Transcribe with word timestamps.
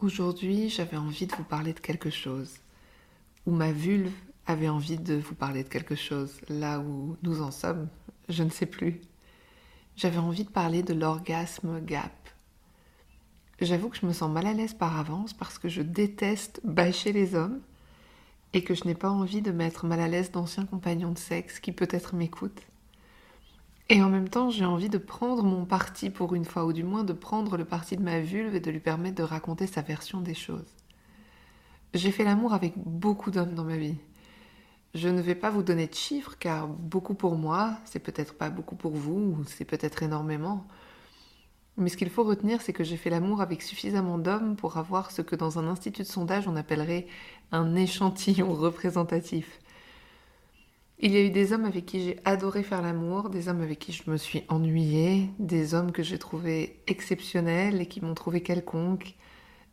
Aujourd'hui, 0.00 0.68
j'avais 0.68 0.96
envie 0.96 1.26
de 1.26 1.34
vous 1.34 1.42
parler 1.42 1.72
de 1.72 1.80
quelque 1.80 2.08
chose, 2.08 2.60
ou 3.46 3.50
ma 3.50 3.72
vulve 3.72 4.12
avait 4.46 4.68
envie 4.68 4.96
de 4.96 5.16
vous 5.16 5.34
parler 5.34 5.64
de 5.64 5.68
quelque 5.68 5.96
chose, 5.96 6.40
là 6.48 6.78
où 6.78 7.16
nous 7.24 7.42
en 7.42 7.50
sommes, 7.50 7.88
je 8.28 8.44
ne 8.44 8.50
sais 8.50 8.66
plus. 8.66 9.00
J'avais 9.96 10.18
envie 10.18 10.44
de 10.44 10.50
parler 10.50 10.84
de 10.84 10.94
l'orgasme 10.94 11.80
gap. 11.84 12.12
J'avoue 13.60 13.88
que 13.88 13.96
je 13.96 14.06
me 14.06 14.12
sens 14.12 14.30
mal 14.30 14.46
à 14.46 14.52
l'aise 14.52 14.72
par 14.72 14.96
avance 14.96 15.32
parce 15.32 15.58
que 15.58 15.68
je 15.68 15.82
déteste 15.82 16.60
bâcher 16.62 17.12
les 17.12 17.34
hommes 17.34 17.60
et 18.52 18.62
que 18.62 18.76
je 18.76 18.84
n'ai 18.84 18.94
pas 18.94 19.10
envie 19.10 19.42
de 19.42 19.50
mettre 19.50 19.84
mal 19.84 19.98
à 19.98 20.06
l'aise 20.06 20.30
d'anciens 20.30 20.64
compagnons 20.64 21.10
de 21.10 21.18
sexe 21.18 21.58
qui 21.58 21.72
peut-être 21.72 22.14
m'écoutent. 22.14 22.62
Et 23.90 24.02
en 24.02 24.10
même 24.10 24.28
temps, 24.28 24.50
j'ai 24.50 24.66
envie 24.66 24.90
de 24.90 24.98
prendre 24.98 25.42
mon 25.42 25.64
parti 25.64 26.10
pour 26.10 26.34
une 26.34 26.44
fois, 26.44 26.66
ou 26.66 26.72
du 26.74 26.84
moins 26.84 27.04
de 27.04 27.14
prendre 27.14 27.56
le 27.56 27.64
parti 27.64 27.96
de 27.96 28.02
ma 28.02 28.20
vulve 28.20 28.54
et 28.54 28.60
de 28.60 28.70
lui 28.70 28.80
permettre 28.80 29.16
de 29.16 29.22
raconter 29.22 29.66
sa 29.66 29.80
version 29.80 30.20
des 30.20 30.34
choses. 30.34 30.76
J'ai 31.94 32.10
fait 32.10 32.24
l'amour 32.24 32.52
avec 32.52 32.74
beaucoup 32.76 33.30
d'hommes 33.30 33.54
dans 33.54 33.64
ma 33.64 33.78
vie. 33.78 33.96
Je 34.94 35.08
ne 35.08 35.22
vais 35.22 35.34
pas 35.34 35.48
vous 35.50 35.62
donner 35.62 35.86
de 35.86 35.94
chiffres 35.94 36.36
car 36.38 36.68
beaucoup 36.68 37.14
pour 37.14 37.36
moi, 37.36 37.78
c'est 37.86 37.98
peut-être 37.98 38.34
pas 38.34 38.50
beaucoup 38.50 38.76
pour 38.76 38.92
vous, 38.92 39.36
ou 39.38 39.44
c'est 39.46 39.64
peut-être 39.64 40.02
énormément. 40.02 40.66
Mais 41.78 41.88
ce 41.88 41.96
qu'il 41.96 42.10
faut 42.10 42.24
retenir, 42.24 42.60
c'est 42.60 42.72
que 42.74 42.84
j'ai 42.84 42.96
fait 42.96 43.08
l'amour 43.08 43.40
avec 43.40 43.62
suffisamment 43.62 44.18
d'hommes 44.18 44.56
pour 44.56 44.76
avoir 44.76 45.10
ce 45.10 45.22
que 45.22 45.36
dans 45.36 45.58
un 45.58 45.66
institut 45.66 46.02
de 46.02 46.08
sondage 46.08 46.46
on 46.46 46.56
appellerait 46.56 47.06
un 47.52 47.74
échantillon 47.74 48.52
représentatif. 48.54 49.60
Il 51.00 51.12
y 51.12 51.16
a 51.16 51.20
eu 51.20 51.30
des 51.30 51.52
hommes 51.52 51.64
avec 51.64 51.86
qui 51.86 52.02
j'ai 52.02 52.18
adoré 52.24 52.64
faire 52.64 52.82
l'amour, 52.82 53.30
des 53.30 53.48
hommes 53.48 53.60
avec 53.60 53.78
qui 53.78 53.92
je 53.92 54.10
me 54.10 54.16
suis 54.16 54.42
ennuyée, 54.48 55.30
des 55.38 55.74
hommes 55.74 55.92
que 55.92 56.02
j'ai 56.02 56.18
trouvés 56.18 56.82
exceptionnels 56.88 57.80
et 57.80 57.86
qui 57.86 58.00
m'ont 58.00 58.14
trouvé 58.14 58.42
quelconque, 58.42 59.14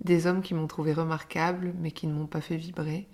des 0.02 0.28
hommes 0.28 0.44
qui 0.44 0.54
m'ont 0.54 0.68
trouvé 0.68 0.94
remarquable 0.94 1.74
mais 1.80 1.90
qui 1.90 2.06
ne 2.06 2.14
m'ont 2.14 2.28
pas 2.28 2.42
fait 2.42 2.58
vibrer. 2.58 3.08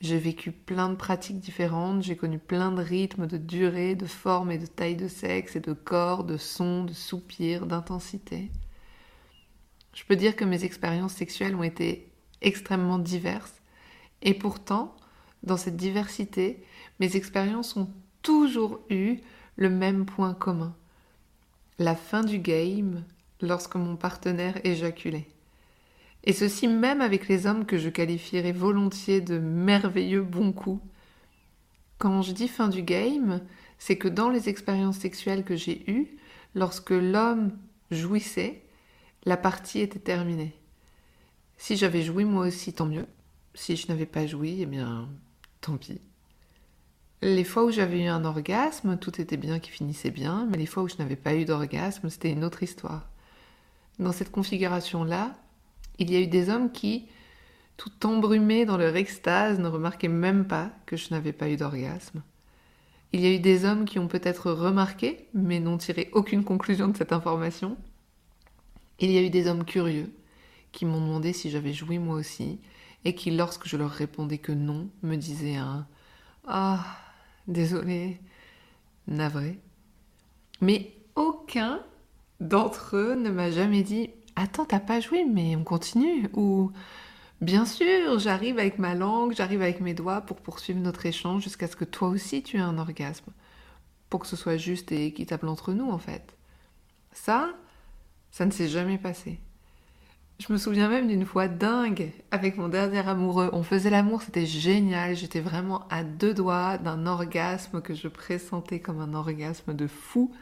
J'ai 0.00 0.18
vécu 0.18 0.52
plein 0.52 0.88
de 0.88 0.94
pratiques 0.94 1.38
différentes, 1.38 2.02
j'ai 2.02 2.16
connu 2.16 2.38
plein 2.38 2.72
de 2.72 2.82
rythmes, 2.82 3.26
de 3.26 3.36
durée, 3.36 3.94
de 3.94 4.06
forme 4.06 4.50
et 4.50 4.58
de 4.58 4.66
taille 4.66 4.96
de 4.96 5.08
sexe 5.08 5.54
et 5.54 5.60
de 5.60 5.74
corps, 5.74 6.24
de 6.24 6.38
sons, 6.38 6.84
de 6.84 6.94
soupirs, 6.94 7.66
d'intensité. 7.66 8.50
Je 9.92 10.02
peux 10.04 10.16
dire 10.16 10.34
que 10.34 10.46
mes 10.46 10.64
expériences 10.64 11.12
sexuelles 11.12 11.54
ont 11.54 11.62
été 11.62 12.10
extrêmement 12.40 12.98
diverses 12.98 13.60
et 14.22 14.32
pourtant, 14.32 14.96
dans 15.42 15.58
cette 15.58 15.76
diversité, 15.76 16.64
mes 17.00 17.16
expériences 17.16 17.76
ont 17.76 17.88
toujours 18.22 18.80
eu 18.90 19.18
le 19.56 19.70
même 19.70 20.06
point 20.06 20.34
commun. 20.34 20.74
La 21.78 21.94
fin 21.94 22.22
du 22.22 22.38
game 22.38 23.04
lorsque 23.40 23.74
mon 23.74 23.96
partenaire 23.96 24.60
éjaculait. 24.64 25.28
Et 26.24 26.32
ceci 26.32 26.68
même 26.68 27.00
avec 27.00 27.28
les 27.28 27.46
hommes 27.46 27.66
que 27.66 27.76
je 27.76 27.90
qualifierais 27.90 28.52
volontiers 28.52 29.20
de 29.20 29.38
merveilleux 29.38 30.22
bons 30.22 30.52
coups. 30.52 30.82
Quand 31.98 32.22
je 32.22 32.32
dis 32.32 32.48
fin 32.48 32.68
du 32.68 32.82
game, 32.82 33.40
c'est 33.78 33.98
que 33.98 34.08
dans 34.08 34.30
les 34.30 34.48
expériences 34.48 34.98
sexuelles 34.98 35.44
que 35.44 35.56
j'ai 35.56 35.88
eues, 35.90 36.16
lorsque 36.54 36.90
l'homme 36.90 37.52
jouissait, 37.90 38.62
la 39.24 39.36
partie 39.36 39.80
était 39.80 39.98
terminée. 39.98 40.54
Si 41.58 41.76
j'avais 41.76 42.02
joui 42.02 42.24
moi 42.24 42.46
aussi, 42.46 42.72
tant 42.72 42.86
mieux. 42.86 43.06
Si 43.54 43.76
je 43.76 43.88
n'avais 43.88 44.06
pas 44.06 44.26
joui, 44.26 44.62
eh 44.62 44.66
bien, 44.66 45.08
tant 45.60 45.76
pis. 45.76 46.00
Les 47.24 47.42
fois 47.44 47.64
où 47.64 47.70
j'avais 47.70 48.02
eu 48.02 48.06
un 48.08 48.26
orgasme, 48.26 48.98
tout 48.98 49.18
était 49.18 49.38
bien 49.38 49.58
qui 49.58 49.70
finissait 49.70 50.10
bien, 50.10 50.46
mais 50.50 50.58
les 50.58 50.66
fois 50.66 50.82
où 50.82 50.88
je 50.88 50.96
n'avais 50.98 51.16
pas 51.16 51.34
eu 51.34 51.46
d'orgasme, 51.46 52.10
c'était 52.10 52.30
une 52.30 52.44
autre 52.44 52.62
histoire. 52.62 53.08
Dans 53.98 54.12
cette 54.12 54.30
configuration-là, 54.30 55.32
il 55.98 56.12
y 56.12 56.16
a 56.16 56.20
eu 56.20 56.26
des 56.26 56.50
hommes 56.50 56.70
qui, 56.70 57.08
tout 57.78 58.06
embrumés 58.06 58.66
dans 58.66 58.76
leur 58.76 58.94
extase, 58.94 59.58
ne 59.58 59.68
remarquaient 59.68 60.06
même 60.06 60.46
pas 60.46 60.70
que 60.84 60.98
je 60.98 61.12
n'avais 61.12 61.32
pas 61.32 61.48
eu 61.48 61.56
d'orgasme. 61.56 62.22
Il 63.14 63.20
y 63.20 63.26
a 63.26 63.32
eu 63.32 63.38
des 63.38 63.64
hommes 63.64 63.86
qui 63.86 63.98
ont 63.98 64.06
peut-être 64.06 64.50
remarqué, 64.50 65.26
mais 65.32 65.60
n'ont 65.60 65.78
tiré 65.78 66.10
aucune 66.12 66.44
conclusion 66.44 66.88
de 66.88 66.96
cette 66.98 67.14
information. 67.14 67.78
Il 69.00 69.10
y 69.10 69.16
a 69.16 69.22
eu 69.22 69.30
des 69.30 69.46
hommes 69.46 69.64
curieux 69.64 70.12
qui 70.72 70.84
m'ont 70.84 71.00
demandé 71.00 71.32
si 71.32 71.48
j'avais 71.48 71.72
joui 71.72 71.98
moi 71.98 72.16
aussi, 72.16 72.60
et 73.06 73.14
qui, 73.14 73.30
lorsque 73.30 73.66
je 73.66 73.78
leur 73.78 73.92
répondais 73.92 74.36
que 74.36 74.52
non, 74.52 74.90
me 75.02 75.16
disaient 75.16 75.56
un 75.56 75.86
Ah, 76.46 76.84
désolé, 77.46 78.20
navré. 79.06 79.58
Mais 80.60 80.92
aucun 81.14 81.80
d'entre 82.40 82.96
eux 82.96 83.14
ne 83.14 83.30
m'a 83.30 83.50
jamais 83.50 83.82
dit 83.82 84.10
Attends, 84.36 84.64
t'as 84.64 84.80
pas 84.80 85.00
joué, 85.00 85.24
mais 85.24 85.54
on 85.56 85.64
continue. 85.64 86.28
Ou 86.34 86.72
Bien 87.40 87.66
sûr, 87.66 88.18
j'arrive 88.18 88.58
avec 88.58 88.78
ma 88.78 88.94
langue, 88.94 89.34
j'arrive 89.34 89.62
avec 89.62 89.80
mes 89.80 89.94
doigts 89.94 90.22
pour 90.22 90.38
poursuivre 90.40 90.80
notre 90.80 91.04
échange 91.04 91.42
jusqu'à 91.42 91.68
ce 91.68 91.76
que 91.76 91.84
toi 91.84 92.08
aussi 92.08 92.42
tu 92.42 92.56
aies 92.56 92.60
un 92.60 92.78
orgasme. 92.78 93.32
Pour 94.08 94.20
que 94.20 94.26
ce 94.26 94.36
soit 94.36 94.56
juste 94.56 94.92
et 94.92 95.06
équitable 95.06 95.48
entre 95.48 95.72
nous, 95.72 95.90
en 95.90 95.98
fait. 95.98 96.36
Ça, 97.12 97.50
ça 98.30 98.46
ne 98.46 98.50
s'est 98.50 98.68
jamais 98.68 98.98
passé. 98.98 99.40
Je 100.40 100.52
me 100.52 100.58
souviens 100.58 100.88
même 100.88 101.06
d'une 101.06 101.24
fois 101.24 101.46
dingue 101.46 102.10
avec 102.32 102.56
mon 102.56 102.68
dernier 102.68 103.06
amoureux. 103.08 103.50
On 103.52 103.62
faisait 103.62 103.90
l'amour, 103.90 104.22
c'était 104.22 104.46
génial. 104.46 105.14
J'étais 105.14 105.40
vraiment 105.40 105.86
à 105.90 106.02
deux 106.02 106.34
doigts 106.34 106.76
d'un 106.76 107.06
orgasme 107.06 107.80
que 107.80 107.94
je 107.94 108.08
pressentais 108.08 108.80
comme 108.80 109.00
un 109.00 109.14
orgasme 109.14 109.74
de 109.74 109.86
fou. 109.86 110.34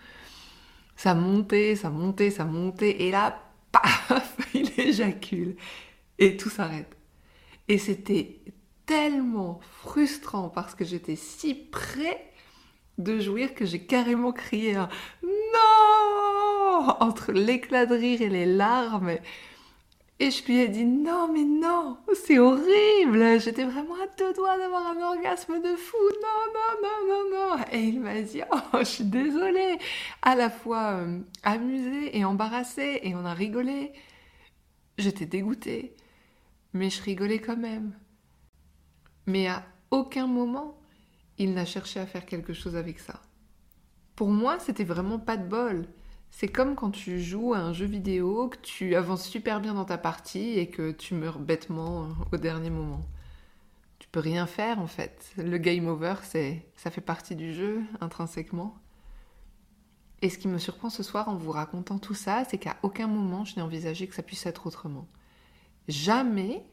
Ça 0.96 1.14
montait, 1.14 1.76
ça 1.76 1.90
montait, 1.90 2.30
ça 2.30 2.44
montait. 2.46 3.02
Et 3.02 3.10
là, 3.10 3.38
paf, 3.70 4.38
il 4.54 4.70
éjacule. 4.80 5.56
Et 6.18 6.38
tout 6.38 6.50
s'arrête. 6.50 6.96
Et 7.68 7.76
c'était 7.76 8.40
tellement 8.86 9.60
frustrant 9.82 10.48
parce 10.48 10.74
que 10.74 10.86
j'étais 10.86 11.16
si 11.16 11.54
près 11.54 12.32
de 12.98 13.20
jouir 13.20 13.54
que 13.54 13.66
j'ai 13.66 13.84
carrément 13.84 14.32
crié 14.32 14.74
un 14.74 14.88
non 15.22 16.96
entre 17.00 17.32
l'éclat 17.32 17.84
de 17.86 17.94
rire 17.94 18.22
et 18.22 18.28
les 18.30 18.46
larmes. 18.46 19.18
Et 20.22 20.30
je 20.30 20.44
lui 20.44 20.60
ai 20.60 20.68
dit 20.68 20.84
non, 20.84 21.32
mais 21.32 21.42
non, 21.42 21.98
c'est 22.14 22.38
horrible. 22.38 23.40
J'étais 23.40 23.64
vraiment 23.64 23.94
à 23.94 24.06
deux 24.16 24.32
doigts 24.34 24.56
d'avoir 24.56 24.86
un 24.86 25.02
orgasme 25.02 25.60
de 25.60 25.74
fou. 25.74 25.96
Non, 26.22 26.52
non, 26.54 26.88
non, 26.88 27.08
non, 27.08 27.56
non. 27.56 27.64
Et 27.72 27.80
il 27.80 27.98
m'a 27.98 28.22
dit 28.22 28.40
oh, 28.52 28.78
je 28.78 28.84
suis 28.84 29.04
désolée. 29.04 29.78
À 30.22 30.36
la 30.36 30.48
fois 30.48 30.92
euh, 30.92 31.18
amusée 31.42 32.16
et 32.16 32.24
embarrassée. 32.24 33.00
Et 33.02 33.16
on 33.16 33.24
a 33.24 33.34
rigolé. 33.34 33.90
J'étais 34.96 35.26
dégoûtée. 35.26 35.96
Mais 36.72 36.88
je 36.88 37.02
rigolais 37.02 37.40
quand 37.40 37.56
même. 37.56 37.92
Mais 39.26 39.48
à 39.48 39.64
aucun 39.90 40.28
moment, 40.28 40.78
il 41.36 41.52
n'a 41.52 41.64
cherché 41.64 41.98
à 41.98 42.06
faire 42.06 42.26
quelque 42.26 42.52
chose 42.52 42.76
avec 42.76 43.00
ça. 43.00 43.20
Pour 44.14 44.28
moi, 44.28 44.60
c'était 44.60 44.84
vraiment 44.84 45.18
pas 45.18 45.36
de 45.36 45.48
bol. 45.48 45.88
C'est 46.34 46.48
comme 46.48 46.74
quand 46.74 46.90
tu 46.90 47.20
joues 47.20 47.52
à 47.52 47.58
un 47.58 47.74
jeu 47.74 47.84
vidéo, 47.84 48.48
que 48.48 48.56
tu 48.56 48.96
avances 48.96 49.28
super 49.28 49.60
bien 49.60 49.74
dans 49.74 49.84
ta 49.84 49.98
partie 49.98 50.58
et 50.58 50.66
que 50.66 50.90
tu 50.90 51.14
meurs 51.14 51.38
bêtement 51.38 52.08
au 52.32 52.38
dernier 52.38 52.70
moment. 52.70 53.02
Tu 53.98 54.08
peux 54.08 54.18
rien 54.18 54.46
faire 54.46 54.80
en 54.80 54.86
fait. 54.86 55.30
Le 55.36 55.58
game 55.58 55.86
over, 55.86 56.14
c'est 56.22 56.66
ça 56.74 56.90
fait 56.90 57.02
partie 57.02 57.36
du 57.36 57.52
jeu 57.52 57.82
intrinsèquement. 58.00 58.74
Et 60.22 60.30
ce 60.30 60.38
qui 60.38 60.48
me 60.48 60.56
surprend 60.56 60.88
ce 60.88 61.02
soir 61.02 61.28
en 61.28 61.36
vous 61.36 61.52
racontant 61.52 61.98
tout 61.98 62.14
ça, 62.14 62.44
c'est 62.48 62.58
qu'à 62.58 62.76
aucun 62.82 63.08
moment 63.08 63.44
je 63.44 63.56
n'ai 63.56 63.62
envisagé 63.62 64.08
que 64.08 64.14
ça 64.14 64.22
puisse 64.22 64.46
être 64.46 64.66
autrement. 64.66 65.06
Jamais 65.86 66.64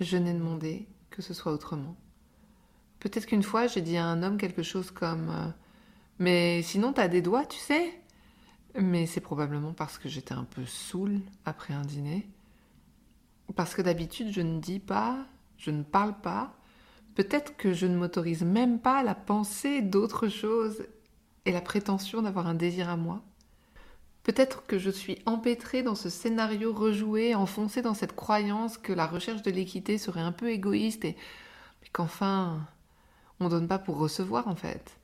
je 0.00 0.16
n'ai 0.16 0.32
demandé 0.32 0.88
que 1.10 1.20
ce 1.20 1.34
soit 1.34 1.52
autrement. 1.52 1.96
Peut-être 2.98 3.26
qu'une 3.26 3.42
fois 3.42 3.66
j'ai 3.66 3.82
dit 3.82 3.98
à 3.98 4.06
un 4.06 4.22
homme 4.22 4.38
quelque 4.38 4.62
chose 4.62 4.90
comme 4.90 5.28
euh, 5.28 5.50
Mais 6.18 6.62
sinon 6.62 6.94
t'as 6.94 7.08
des 7.08 7.20
doigts, 7.20 7.44
tu 7.44 7.58
sais? 7.58 7.99
Mais 8.78 9.06
c'est 9.06 9.20
probablement 9.20 9.72
parce 9.72 9.98
que 9.98 10.08
j'étais 10.08 10.34
un 10.34 10.44
peu 10.44 10.64
saoule 10.64 11.20
après 11.44 11.74
un 11.74 11.82
dîner. 11.82 12.28
Parce 13.56 13.74
que 13.74 13.82
d'habitude, 13.82 14.32
je 14.32 14.40
ne 14.40 14.60
dis 14.60 14.78
pas, 14.78 15.26
je 15.56 15.70
ne 15.70 15.82
parle 15.82 16.20
pas. 16.20 16.54
Peut-être 17.14 17.56
que 17.56 17.72
je 17.72 17.86
ne 17.86 17.96
m'autorise 17.96 18.42
même 18.42 18.78
pas 18.78 19.02
la 19.02 19.14
pensée 19.14 19.82
d'autre 19.82 20.28
chose 20.28 20.86
et 21.44 21.52
la 21.52 21.60
prétention 21.60 22.22
d'avoir 22.22 22.46
un 22.46 22.54
désir 22.54 22.88
à 22.88 22.96
moi. 22.96 23.22
Peut-être 24.22 24.66
que 24.66 24.78
je 24.78 24.90
suis 24.90 25.18
empêtrée 25.26 25.82
dans 25.82 25.94
ce 25.94 26.10
scénario 26.10 26.72
rejoué, 26.72 27.34
enfoncée 27.34 27.82
dans 27.82 27.94
cette 27.94 28.14
croyance 28.14 28.78
que 28.78 28.92
la 28.92 29.06
recherche 29.06 29.42
de 29.42 29.50
l'équité 29.50 29.98
serait 29.98 30.20
un 30.20 30.32
peu 30.32 30.50
égoïste 30.50 31.04
et 31.04 31.16
qu'enfin 31.92 32.66
on 33.40 33.48
donne 33.48 33.66
pas 33.66 33.78
pour 33.78 33.96
recevoir 33.96 34.46
en 34.46 34.54
fait. 34.54 34.98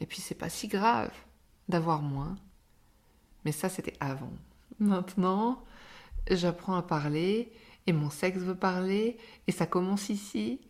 Et 0.00 0.06
puis 0.06 0.20
c'est 0.20 0.34
pas 0.34 0.48
si 0.48 0.68
grave 0.68 1.12
d'avoir 1.68 2.02
moins. 2.02 2.36
Mais 3.48 3.52
ça 3.52 3.70
c'était 3.70 3.96
avant. 3.98 4.34
Maintenant, 4.78 5.64
j'apprends 6.30 6.74
à 6.74 6.82
parler 6.82 7.50
et 7.86 7.94
mon 7.94 8.10
sexe 8.10 8.40
veut 8.40 8.54
parler 8.54 9.16
et 9.46 9.52
ça 9.52 9.64
commence 9.64 10.10
ici 10.10 10.60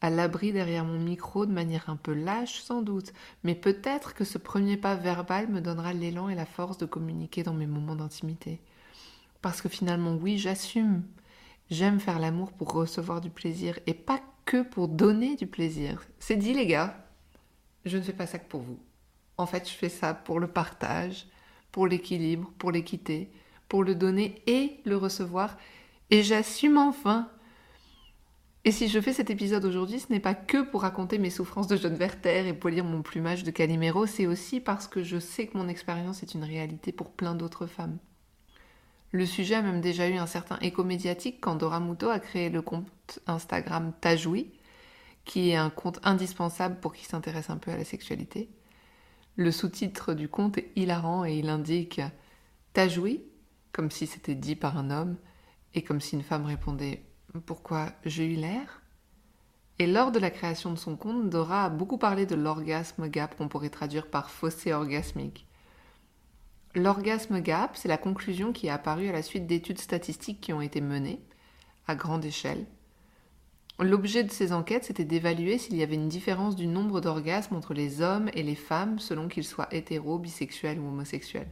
à 0.00 0.08
l'abri 0.08 0.52
derrière 0.52 0.84
mon 0.84 1.00
micro 1.00 1.46
de 1.46 1.52
manière 1.52 1.90
un 1.90 1.96
peu 1.96 2.14
lâche 2.14 2.60
sans 2.60 2.80
doute, 2.82 3.12
mais 3.42 3.56
peut-être 3.56 4.14
que 4.14 4.22
ce 4.22 4.38
premier 4.38 4.76
pas 4.76 4.94
verbal 4.94 5.48
me 5.48 5.60
donnera 5.60 5.92
l'élan 5.92 6.28
et 6.28 6.36
la 6.36 6.46
force 6.46 6.78
de 6.78 6.86
communiquer 6.86 7.42
dans 7.42 7.54
mes 7.54 7.66
moments 7.66 7.96
d'intimité. 7.96 8.60
Parce 9.42 9.60
que 9.60 9.68
finalement, 9.68 10.14
oui, 10.14 10.38
j'assume. 10.38 11.02
J'aime 11.70 11.98
faire 11.98 12.20
l'amour 12.20 12.52
pour 12.52 12.70
recevoir 12.70 13.20
du 13.20 13.30
plaisir 13.30 13.80
et 13.88 13.94
pas 13.94 14.20
que 14.44 14.62
pour 14.62 14.86
donner 14.86 15.34
du 15.34 15.48
plaisir. 15.48 16.06
C'est 16.20 16.36
dit 16.36 16.54
les 16.54 16.68
gars, 16.68 17.04
je 17.84 17.96
ne 17.96 18.02
fais 18.02 18.12
pas 18.12 18.28
ça 18.28 18.38
que 18.38 18.48
pour 18.48 18.60
vous. 18.60 18.78
En 19.38 19.46
fait, 19.46 19.68
je 19.68 19.74
fais 19.74 19.88
ça 19.88 20.14
pour 20.14 20.38
le 20.38 20.46
partage, 20.46 21.26
pour 21.72 21.86
l'équilibre, 21.86 22.50
pour 22.58 22.70
l'équité, 22.70 23.30
pour 23.68 23.84
le 23.84 23.94
donner 23.94 24.42
et 24.46 24.80
le 24.84 24.96
recevoir. 24.96 25.56
Et 26.10 26.22
j'assume 26.22 26.78
enfin 26.78 27.28
et 28.64 28.70
si 28.70 28.88
je 28.88 29.00
fais 29.00 29.14
cet 29.14 29.30
épisode 29.30 29.64
aujourd'hui, 29.64 29.98
ce 29.98 30.12
n'est 30.12 30.20
pas 30.20 30.34
que 30.34 30.62
pour 30.62 30.82
raconter 30.82 31.16
mes 31.16 31.30
souffrances 31.30 31.68
de 31.68 31.76
jeune 31.76 31.94
Werther 31.94 32.46
et 32.46 32.52
polir 32.52 32.84
mon 32.84 33.00
plumage 33.00 33.42
de 33.42 33.50
Calimero, 33.50 34.04
c'est 34.04 34.26
aussi 34.26 34.60
parce 34.60 34.86
que 34.86 35.02
je 35.02 35.18
sais 35.18 35.46
que 35.46 35.56
mon 35.56 35.68
expérience 35.68 36.22
est 36.22 36.34
une 36.34 36.44
réalité 36.44 36.92
pour 36.92 37.12
plein 37.12 37.34
d'autres 37.34 37.66
femmes. 37.66 37.96
Le 39.10 39.24
sujet 39.24 39.54
a 39.54 39.62
même 39.62 39.80
déjà 39.80 40.08
eu 40.08 40.16
un 40.16 40.26
certain 40.26 40.58
écho 40.60 40.84
médiatique 40.84 41.38
quand 41.40 41.54
Dora 41.54 41.80
Muto 41.80 42.10
a 42.10 42.18
créé 42.18 42.50
le 42.50 42.60
compte 42.60 43.20
Instagram 43.26 43.94
Tajoui, 44.02 44.50
qui 45.24 45.48
est 45.48 45.56
un 45.56 45.70
compte 45.70 46.00
indispensable 46.02 46.78
pour 46.80 46.92
qui 46.92 47.06
s'intéresse 47.06 47.48
un 47.48 47.56
peu 47.56 47.70
à 47.70 47.76
la 47.78 47.84
sexualité. 47.84 48.50
Le 49.38 49.52
sous-titre 49.52 50.14
du 50.14 50.28
compte 50.28 50.58
est 50.58 50.72
hilarant 50.74 51.24
et 51.24 51.38
il 51.38 51.48
indique 51.48 52.00
Tajoui, 52.72 53.22
comme 53.70 53.88
si 53.88 54.08
c'était 54.08 54.34
dit 54.34 54.56
par 54.56 54.76
un 54.76 54.90
homme, 54.90 55.16
et 55.74 55.82
comme 55.82 56.00
si 56.00 56.16
une 56.16 56.24
femme 56.24 56.44
répondait 56.44 57.04
pourquoi 57.46 57.92
j'ai 58.04 58.26
eu 58.26 58.34
l'air? 58.34 58.82
Et 59.78 59.86
lors 59.86 60.10
de 60.10 60.18
la 60.18 60.32
création 60.32 60.72
de 60.72 60.76
son 60.76 60.96
compte, 60.96 61.30
Dora 61.30 61.66
a 61.66 61.68
beaucoup 61.68 61.98
parlé 61.98 62.26
de 62.26 62.34
l'orgasme 62.34 63.06
gap 63.06 63.36
qu'on 63.36 63.46
pourrait 63.46 63.70
traduire 63.70 64.08
par 64.08 64.28
fossé 64.28 64.72
orgasmique. 64.72 65.46
L'orgasme 66.74 67.40
gap, 67.40 67.76
c'est 67.76 67.86
la 67.86 67.96
conclusion 67.96 68.52
qui 68.52 68.66
est 68.66 68.70
apparue 68.70 69.08
à 69.08 69.12
la 69.12 69.22
suite 69.22 69.46
d'études 69.46 69.78
statistiques 69.78 70.40
qui 70.40 70.52
ont 70.52 70.60
été 70.60 70.80
menées 70.80 71.22
à 71.86 71.94
grande 71.94 72.24
échelle. 72.24 72.66
L'objet 73.80 74.24
de 74.24 74.32
ces 74.32 74.52
enquêtes, 74.52 74.84
c'était 74.84 75.04
d'évaluer 75.04 75.56
s'il 75.56 75.76
y 75.76 75.84
avait 75.84 75.94
une 75.94 76.08
différence 76.08 76.56
du 76.56 76.66
nombre 76.66 77.00
d'orgasmes 77.00 77.54
entre 77.54 77.74
les 77.74 78.02
hommes 78.02 78.28
et 78.34 78.42
les 78.42 78.56
femmes 78.56 78.98
selon 78.98 79.28
qu'ils 79.28 79.44
soient 79.44 79.72
hétéros, 79.72 80.18
bisexuels 80.18 80.80
ou 80.80 80.88
homosexuels. 80.88 81.50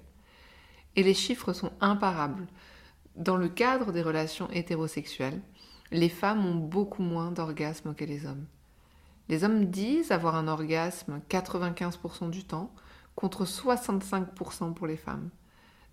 Et 0.96 1.04
les 1.04 1.14
chiffres 1.14 1.52
sont 1.52 1.70
imparables. 1.80 2.48
Dans 3.14 3.36
le 3.36 3.48
cadre 3.48 3.92
des 3.92 4.02
relations 4.02 4.50
hétérosexuelles, 4.50 5.40
les 5.92 6.08
femmes 6.08 6.44
ont 6.44 6.56
beaucoup 6.56 7.02
moins 7.02 7.30
d'orgasmes 7.30 7.94
que 7.94 8.04
les 8.04 8.26
hommes. 8.26 8.46
Les 9.28 9.44
hommes 9.44 9.66
disent 9.66 10.10
avoir 10.10 10.34
un 10.34 10.48
orgasme 10.48 11.20
95% 11.28 12.30
du 12.30 12.44
temps 12.44 12.72
contre 13.14 13.44
65% 13.44 14.74
pour 14.74 14.88
les 14.88 14.96
femmes. 14.96 15.30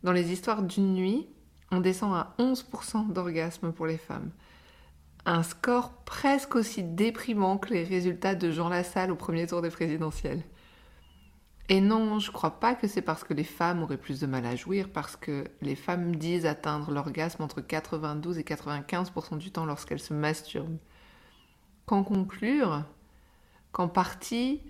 Dans 0.04 0.12
les 0.12 0.32
histoires 0.32 0.64
d'une 0.64 0.94
nuit, 0.96 1.28
on 1.72 1.80
descend 1.80 2.14
à 2.14 2.34
11% 2.40 3.14
d'orgasme 3.14 3.72
pour 3.72 3.86
les 3.86 3.98
femmes. 3.98 4.32
Un 5.26 5.44
score 5.44 5.94
presque 6.04 6.56
aussi 6.56 6.84
déprimant 6.84 7.58
que 7.58 7.74
les 7.74 7.84
résultats 7.84 8.36
de 8.36 8.52
Jean 8.52 8.68
Lassalle 8.68 9.12
au 9.12 9.16
premier 9.16 9.48
tour 9.48 9.62
des 9.62 9.70
présidentielles. 9.70 10.44
Et 11.70 11.80
non, 11.80 12.20
je 12.20 12.30
crois 12.30 12.60
pas 12.60 12.76
que 12.76 12.88
c'est 12.88 13.02
parce 13.02 13.24
que 13.24 13.34
les 13.34 13.46
femmes 13.46 13.84
auraient 13.84 13.98
plus 13.98 14.20
de 14.20 14.28
mal 14.28 14.46
à 14.46 14.58
jouir, 14.58 14.90
parce 14.92 15.16
que 15.16 15.46
les 15.62 15.76
femmes 15.76 16.18
disent 16.18 16.46
atteindre 16.46 16.92
l'orgasme 16.92 17.42
entre 17.42 17.62
92 17.62 18.38
et 18.38 18.44
95% 18.44 19.38
du 19.38 19.50
temps 19.50 19.66
lorsqu'elles 19.66 20.02
se 20.02 20.14
masturbent. 20.14 20.78
Qu'en 21.86 22.04
conclure 22.04 22.84
qu'en 23.72 23.88
partie, 23.88 24.62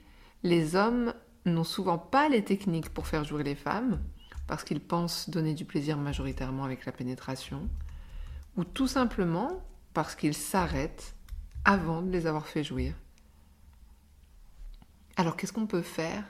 les 0.43 0.75
hommes 0.75 1.13
n'ont 1.45 1.63
souvent 1.63 1.97
pas 1.97 2.29
les 2.29 2.43
techniques 2.43 2.89
pour 2.89 3.07
faire 3.07 3.23
jouer 3.23 3.43
les 3.43 3.55
femmes, 3.55 3.99
parce 4.47 4.63
qu'ils 4.63 4.79
pensent 4.79 5.29
donner 5.29 5.55
du 5.55 5.65
plaisir 5.65 5.97
majoritairement 5.97 6.63
avec 6.63 6.85
la 6.85 6.91
pénétration, 6.91 7.67
ou 8.55 8.63
tout 8.63 8.87
simplement 8.87 9.63
parce 9.93 10.15
qu'ils 10.15 10.33
s'arrêtent 10.33 11.15
avant 11.65 12.01
de 12.01 12.11
les 12.11 12.27
avoir 12.27 12.47
fait 12.47 12.63
jouir. 12.63 12.93
Alors 15.15 15.37
qu'est-ce 15.37 15.53
qu'on 15.53 15.67
peut 15.67 15.81
faire 15.81 16.23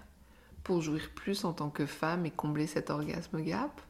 pour 0.64 0.82
jouir 0.82 1.10
plus 1.16 1.46
en 1.46 1.54
tant 1.54 1.70
que 1.70 1.86
femme 1.86 2.26
et 2.26 2.32
combler 2.32 2.68
cet 2.68 2.90
orgasme 2.90 3.42
gap? 3.42 3.82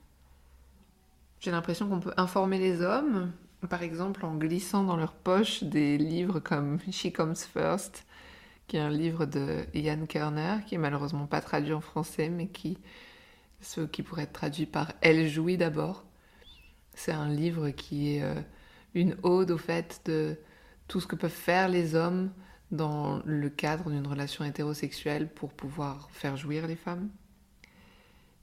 J'ai 1.39 1.51
l'impression 1.51 1.89
qu'on 1.89 1.99
peut 1.99 2.13
informer 2.15 2.59
les 2.59 2.81
hommes, 2.81 3.31
par 3.69 3.83
exemple 3.83 4.25
en 4.25 4.35
glissant 4.35 4.83
dans 4.83 4.95
leur 4.95 5.13
poche 5.13 5.63
des 5.63 5.97
livres 5.97 6.39
comme 6.39 6.79
She 6.91 7.11
Comes 7.11 7.35
First, 7.35 8.05
qui 8.67 8.77
est 8.77 8.81
un 8.81 8.89
livre 8.89 9.25
de 9.25 9.65
Ian 9.73 10.05
Kerner, 10.05 10.57
qui 10.65 10.75
est 10.75 10.77
malheureusement 10.77 11.25
pas 11.25 11.41
traduit 11.41 11.73
en 11.73 11.81
français, 11.81 12.29
mais 12.29 12.47
qui, 12.47 12.77
ce 13.61 13.81
qui 13.81 14.03
pourrait 14.03 14.23
être 14.23 14.33
traduit 14.33 14.65
par 14.65 14.93
Elle 15.01 15.27
jouit 15.27 15.57
d'abord. 15.57 16.05
C'est 16.93 17.11
un 17.11 17.27
livre 17.27 17.71
qui 17.71 18.15
est 18.15 18.23
euh, 18.23 18.39
une 18.93 19.15
ode 19.23 19.51
au 19.51 19.57
fait 19.57 20.01
de 20.05 20.37
tout 20.87 20.99
ce 20.99 21.07
que 21.07 21.15
peuvent 21.15 21.31
faire 21.31 21.69
les 21.69 21.95
hommes 21.95 22.31
dans 22.71 23.21
le 23.25 23.49
cadre 23.49 23.89
d'une 23.89 24.07
relation 24.07 24.43
hétérosexuelle 24.43 25.29
pour 25.29 25.53
pouvoir 25.53 26.09
faire 26.11 26.37
jouir 26.37 26.67
les 26.67 26.75
femmes. 26.75 27.09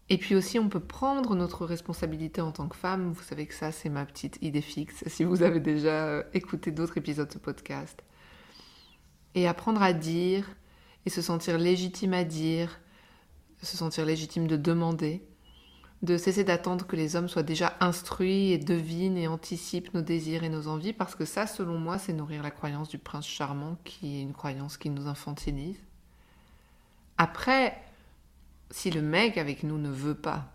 Et 0.08 0.18
puis 0.18 0.34
aussi, 0.34 0.58
on 0.58 0.68
peut 0.68 0.80
prendre 0.80 1.36
notre 1.36 1.64
responsabilité 1.64 2.40
en 2.40 2.50
tant 2.50 2.68
que 2.68 2.76
femme. 2.76 3.12
Vous 3.12 3.22
savez 3.22 3.46
que 3.46 3.54
ça, 3.54 3.70
c'est 3.70 3.88
ma 3.88 4.04
petite 4.04 4.38
idée 4.42 4.60
fixe, 4.60 5.04
si 5.06 5.22
vous 5.22 5.42
avez 5.42 5.60
déjà 5.60 6.06
euh, 6.06 6.22
écouté 6.34 6.72
d'autres 6.72 6.98
épisodes 6.98 7.28
de 7.28 7.32
ce 7.32 7.38
podcast. 7.38 8.02
Et 9.36 9.46
apprendre 9.46 9.82
à 9.82 9.92
dire, 9.92 10.56
et 11.06 11.10
se 11.10 11.22
sentir 11.22 11.58
légitime 11.58 12.12
à 12.12 12.24
dire, 12.24 12.80
se 13.62 13.76
sentir 13.76 14.04
légitime 14.04 14.48
de 14.48 14.56
demander, 14.56 15.22
de 16.02 16.16
cesser 16.16 16.44
d'attendre 16.44 16.86
que 16.86 16.96
les 16.96 17.14
hommes 17.14 17.28
soient 17.28 17.42
déjà 17.42 17.76
instruits 17.80 18.52
et 18.52 18.58
devinent 18.58 19.18
et 19.18 19.28
anticipent 19.28 19.92
nos 19.92 20.00
désirs 20.00 20.44
et 20.44 20.48
nos 20.48 20.66
envies, 20.66 20.94
parce 20.94 21.14
que 21.14 21.26
ça, 21.26 21.46
selon 21.46 21.78
moi, 21.78 21.98
c'est 21.98 22.14
nourrir 22.14 22.42
la 22.42 22.50
croyance 22.50 22.88
du 22.88 22.98
prince 22.98 23.26
charmant, 23.26 23.76
qui 23.84 24.18
est 24.18 24.22
une 24.22 24.32
croyance 24.32 24.78
qui 24.78 24.88
nous 24.88 25.08
infantilise. 25.08 25.78
Après, 27.18 27.76
si 28.70 28.90
le 28.90 29.02
mec 29.02 29.36
avec 29.36 29.62
nous 29.62 29.76
ne 29.76 29.90
veut 29.90 30.14
pas, 30.14 30.50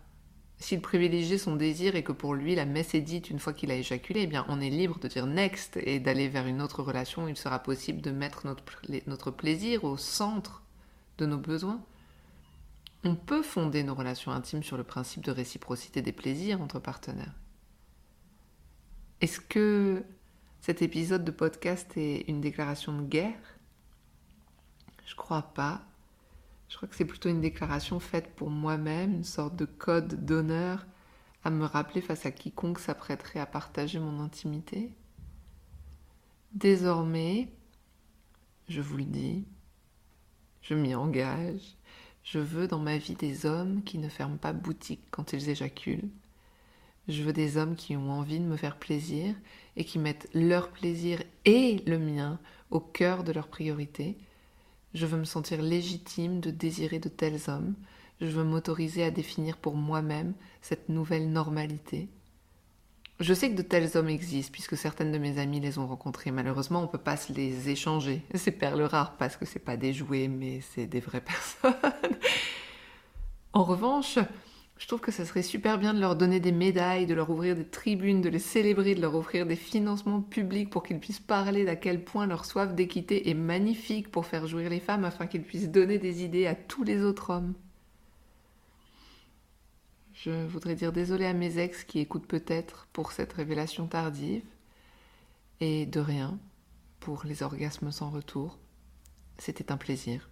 s'il 0.58 0.80
privilégie 0.80 1.38
son 1.38 1.54
désir 1.54 1.96
et 1.96 2.02
que 2.02 2.12
pour 2.12 2.34
lui 2.34 2.54
la 2.54 2.64
messe 2.64 2.94
est 2.94 3.02
dite 3.02 3.30
une 3.30 3.38
fois 3.38 3.52
qu'il 3.52 3.70
a 3.70 3.76
éjaculé, 3.76 4.22
eh 4.22 4.26
bien 4.26 4.46
on 4.48 4.60
est 4.60 4.70
libre 4.70 4.98
de 4.98 5.06
dire 5.06 5.26
next 5.26 5.76
et 5.76 6.00
d'aller 6.00 6.28
vers 6.28 6.46
une 6.46 6.62
autre 6.62 6.82
relation 6.82 7.24
où 7.24 7.28
il 7.28 7.36
sera 7.36 7.58
possible 7.58 8.00
de 8.00 8.10
mettre 8.10 8.46
notre, 8.46 8.64
notre 9.06 9.30
plaisir 9.30 9.84
au 9.84 9.96
centre 9.96 10.62
de 11.18 11.26
nos 11.26 11.38
besoins. 11.38 11.80
On 13.06 13.14
peut 13.14 13.42
fonder 13.42 13.84
nos 13.84 13.94
relations 13.94 14.32
intimes 14.32 14.64
sur 14.64 14.76
le 14.76 14.82
principe 14.82 15.24
de 15.24 15.30
réciprocité 15.30 16.02
des 16.02 16.10
plaisirs 16.10 16.60
entre 16.60 16.80
partenaires. 16.80 17.36
Est-ce 19.20 19.38
que 19.38 20.04
cet 20.60 20.82
épisode 20.82 21.24
de 21.24 21.30
podcast 21.30 21.96
est 21.96 22.22
une 22.26 22.40
déclaration 22.40 23.00
de 23.00 23.06
guerre? 23.06 23.60
Je 25.06 25.14
crois 25.14 25.42
pas. 25.54 25.82
Je 26.68 26.76
crois 26.76 26.88
que 26.88 26.96
c'est 26.96 27.04
plutôt 27.04 27.28
une 27.28 27.40
déclaration 27.40 28.00
faite 28.00 28.34
pour 28.34 28.50
moi-même, 28.50 29.14
une 29.14 29.22
sorte 29.22 29.54
de 29.54 29.66
code 29.66 30.24
d'honneur 30.24 30.84
à 31.44 31.50
me 31.50 31.64
rappeler 31.64 32.00
face 32.00 32.26
à 32.26 32.32
quiconque 32.32 32.80
s'apprêterait 32.80 33.38
à 33.38 33.46
partager 33.46 34.00
mon 34.00 34.18
intimité. 34.18 34.92
Désormais, 36.50 37.52
je 38.68 38.80
vous 38.80 38.96
le 38.96 39.04
dis, 39.04 39.46
je 40.60 40.74
m'y 40.74 40.96
engage, 40.96 41.76
je 42.26 42.40
veux 42.40 42.66
dans 42.66 42.80
ma 42.80 42.98
vie 42.98 43.14
des 43.14 43.46
hommes 43.46 43.82
qui 43.84 43.98
ne 43.98 44.08
ferment 44.08 44.36
pas 44.36 44.52
boutique 44.52 45.00
quand 45.12 45.32
ils 45.32 45.48
éjaculent. 45.48 46.08
Je 47.06 47.22
veux 47.22 47.32
des 47.32 47.56
hommes 47.56 47.76
qui 47.76 47.96
ont 47.96 48.10
envie 48.10 48.40
de 48.40 48.44
me 48.44 48.56
faire 48.56 48.78
plaisir 48.78 49.32
et 49.76 49.84
qui 49.84 50.00
mettent 50.00 50.28
leur 50.34 50.70
plaisir 50.70 51.22
et 51.44 51.84
le 51.86 52.00
mien 52.00 52.40
au 52.72 52.80
cœur 52.80 53.22
de 53.22 53.30
leurs 53.30 53.46
priorités. 53.46 54.18
Je 54.92 55.06
veux 55.06 55.18
me 55.18 55.24
sentir 55.24 55.62
légitime 55.62 56.40
de 56.40 56.50
désirer 56.50 56.98
de 56.98 57.08
tels 57.08 57.48
hommes. 57.48 57.74
Je 58.20 58.26
veux 58.26 58.42
m'autoriser 58.42 59.04
à 59.04 59.12
définir 59.12 59.56
pour 59.56 59.76
moi-même 59.76 60.34
cette 60.62 60.88
nouvelle 60.88 61.30
normalité. 61.30 62.08
Je 63.18 63.32
sais 63.32 63.50
que 63.50 63.56
de 63.56 63.62
tels 63.62 63.96
hommes 63.96 64.10
existent, 64.10 64.52
puisque 64.52 64.76
certaines 64.76 65.10
de 65.10 65.16
mes 65.16 65.38
amies 65.38 65.60
les 65.60 65.78
ont 65.78 65.86
rencontrés. 65.86 66.30
Malheureusement, 66.30 66.80
on 66.80 66.82
ne 66.82 66.88
peut 66.88 66.98
pas 66.98 67.16
se 67.16 67.32
les 67.32 67.70
échanger. 67.70 68.22
C'est 68.34 68.50
perles 68.50 68.82
rares, 68.82 69.16
parce 69.16 69.38
que 69.38 69.46
c'est 69.46 69.58
pas 69.58 69.78
des 69.78 69.94
jouets, 69.94 70.28
mais 70.28 70.60
c'est 70.60 70.86
des 70.86 71.00
vraies 71.00 71.20
personnes. 71.62 71.72
en 73.54 73.64
revanche, 73.64 74.18
Je 74.78 74.86
trouve 74.86 75.00
que 75.00 75.12
ça 75.12 75.24
serait 75.24 75.42
super 75.42 75.78
bien 75.78 75.94
de 75.94 76.00
leur 76.00 76.16
donner 76.16 76.40
des 76.40 76.52
médailles, 76.52 77.06
de 77.06 77.14
leur 77.14 77.30
ouvrir 77.30 77.56
des 77.56 77.64
tribunes, 77.64 78.20
de 78.20 78.28
les 78.28 78.38
célébrer, 78.38 78.94
de 78.94 79.00
leur 79.00 79.14
offrir 79.14 79.46
des 79.46 79.56
financements 79.56 80.20
publics 80.20 80.68
pour 80.68 80.82
qu'ils 80.82 81.00
puissent 81.00 81.18
parler 81.18 81.64
d'à 81.64 81.76
quel 81.76 82.04
point 82.04 82.26
leur 82.26 82.44
soif 82.44 82.74
d'équité 82.74 83.30
est 83.30 83.34
magnifique 83.34 84.10
pour 84.10 84.26
faire 84.26 84.46
jouir 84.46 84.68
les 84.68 84.80
femmes 84.80 85.06
afin 85.06 85.26
qu'ils 85.26 85.44
puissent 85.44 85.70
donner 85.70 85.98
des 85.98 86.22
idées 86.22 86.46
à 86.46 86.54
tous 86.54 86.84
les 86.84 87.00
autres 87.02 87.30
hommes. 87.30 87.54
Je 90.26 90.44
voudrais 90.48 90.74
dire 90.74 90.90
désolé 90.90 91.24
à 91.24 91.32
mes 91.32 91.60
ex 91.60 91.84
qui 91.84 92.00
écoutent 92.00 92.26
peut-être 92.26 92.88
pour 92.92 93.12
cette 93.12 93.32
révélation 93.32 93.86
tardive 93.86 94.42
et 95.60 95.86
de 95.86 96.00
rien 96.00 96.36
pour 96.98 97.22
les 97.24 97.44
orgasmes 97.44 97.92
sans 97.92 98.10
retour. 98.10 98.58
C'était 99.38 99.70
un 99.70 99.76
plaisir. 99.76 100.28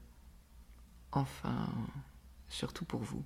Enfin, 1.12 1.68
surtout 2.48 2.84
pour 2.84 3.02
vous. 3.02 3.22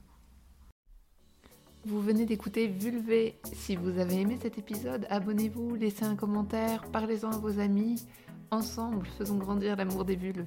Vous 1.86 2.02
venez 2.02 2.26
d'écouter 2.26 2.68
Vulvé. 2.68 3.40
Si 3.54 3.74
vous 3.74 3.98
avez 3.98 4.20
aimé 4.20 4.36
cet 4.38 4.58
épisode, 4.58 5.06
abonnez-vous, 5.08 5.74
laissez 5.74 6.04
un 6.04 6.16
commentaire, 6.16 6.82
parlez-en 6.90 7.30
à 7.30 7.38
vos 7.38 7.60
amis. 7.60 8.04
Ensemble, 8.50 9.06
faisons 9.16 9.38
grandir 9.38 9.74
l'amour 9.74 10.04
des 10.04 10.16
vulves. 10.16 10.44